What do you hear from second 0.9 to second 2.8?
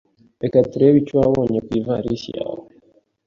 icyo wabonye ku ivarisi yawe.